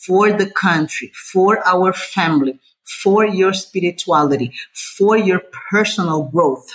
for 0.06 0.32
the 0.32 0.50
country, 0.50 1.10
for 1.14 1.66
our 1.66 1.92
family, 1.92 2.60
for 2.84 3.24
your 3.24 3.52
spirituality, 3.52 4.52
for 4.96 5.16
your 5.16 5.42
personal 5.70 6.24
growth, 6.24 6.68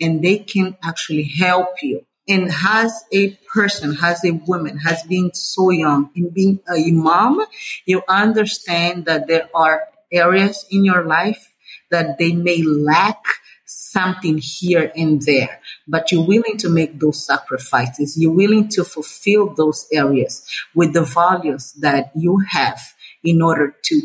and 0.00 0.22
they 0.22 0.38
can 0.38 0.76
actually 0.82 1.24
help 1.24 1.82
you 1.82 2.04
and 2.28 2.52
has 2.52 3.04
a 3.12 3.30
person, 3.52 3.94
has 3.94 4.24
a 4.24 4.32
woman, 4.32 4.78
has 4.78 5.02
been 5.04 5.32
so 5.32 5.70
young 5.70 6.10
in 6.14 6.30
being 6.30 6.60
a 6.68 6.90
mom, 6.92 7.44
you 7.86 8.02
understand 8.08 9.06
that 9.06 9.26
there 9.26 9.48
are 9.54 9.84
areas 10.12 10.66
in 10.70 10.84
your 10.84 11.04
life 11.04 11.54
that 11.90 12.18
they 12.18 12.32
may 12.32 12.62
lack 12.62 13.22
something 13.64 14.38
here 14.38 14.90
and 14.96 15.22
there, 15.22 15.60
but 15.86 16.10
you're 16.10 16.24
willing 16.24 16.56
to 16.58 16.68
make 16.68 16.98
those 16.98 17.24
sacrifices. 17.24 18.16
You're 18.18 18.32
willing 18.32 18.68
to 18.70 18.84
fulfill 18.84 19.54
those 19.54 19.86
areas 19.92 20.44
with 20.74 20.94
the 20.94 21.04
values 21.04 21.72
that 21.80 22.10
you 22.14 22.38
have 22.48 22.80
in 23.22 23.42
order 23.42 23.74
to 23.84 24.00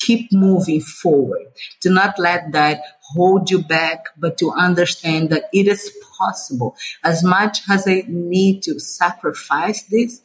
keep 0.00 0.32
moving 0.32 0.80
forward. 0.80 1.46
Do 1.80 1.90
not 1.90 2.18
let 2.18 2.52
that 2.52 2.82
hold 3.14 3.50
you 3.50 3.62
back, 3.62 4.06
but 4.16 4.38
to 4.38 4.50
understand 4.50 5.30
that 5.30 5.44
it 5.52 5.68
is 5.68 5.92
possible. 6.18 6.76
As 7.04 7.22
much 7.22 7.60
as 7.70 7.86
I 7.86 8.04
need 8.08 8.62
to 8.64 8.80
sacrifice 8.80 9.82
this, 9.84 10.22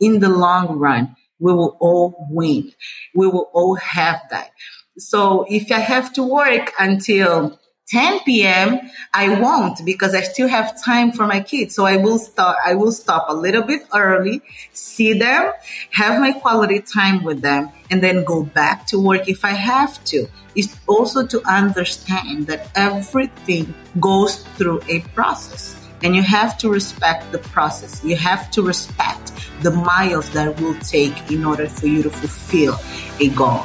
in 0.00 0.20
the 0.20 0.30
long 0.30 0.78
run, 0.78 1.14
we 1.38 1.52
will 1.52 1.76
all 1.78 2.26
win. 2.30 2.72
We 3.14 3.26
will 3.26 3.50
all 3.52 3.76
have 3.76 4.22
that. 4.30 4.52
So 4.98 5.44
if 5.48 5.70
I 5.70 5.78
have 5.78 6.12
to 6.14 6.22
work 6.22 6.72
until 6.78 7.59
10 7.90 8.20
p.m. 8.20 8.78
I 9.12 9.40
won't 9.40 9.84
because 9.84 10.14
I 10.14 10.20
still 10.22 10.48
have 10.48 10.80
time 10.82 11.10
for 11.10 11.26
my 11.26 11.40
kids. 11.40 11.74
So 11.74 11.84
I 11.84 11.96
will 11.96 12.18
start, 12.18 12.56
I 12.64 12.74
will 12.74 12.92
stop 12.92 13.26
a 13.28 13.34
little 13.34 13.62
bit 13.62 13.86
early, 13.92 14.42
see 14.72 15.18
them, 15.18 15.52
have 15.90 16.20
my 16.20 16.32
quality 16.32 16.80
time 16.80 17.24
with 17.24 17.40
them, 17.40 17.70
and 17.90 18.02
then 18.02 18.24
go 18.24 18.44
back 18.44 18.86
to 18.88 18.98
work 19.00 19.28
if 19.28 19.44
I 19.44 19.52
have 19.52 20.02
to. 20.04 20.26
Is 20.54 20.76
also 20.88 21.26
to 21.26 21.42
understand 21.48 22.48
that 22.48 22.70
everything 22.74 23.72
goes 24.00 24.42
through 24.56 24.82
a 24.88 25.00
process 25.14 25.76
and 26.02 26.16
you 26.16 26.22
have 26.22 26.58
to 26.58 26.68
respect 26.68 27.30
the 27.30 27.38
process. 27.38 28.02
You 28.02 28.16
have 28.16 28.50
to 28.52 28.62
respect 28.62 29.32
the 29.62 29.70
miles 29.70 30.30
that 30.30 30.60
will 30.60 30.74
take 30.80 31.30
in 31.30 31.44
order 31.44 31.68
for 31.68 31.86
you 31.86 32.02
to 32.02 32.10
fulfill 32.10 32.78
a 33.20 33.28
goal. 33.30 33.64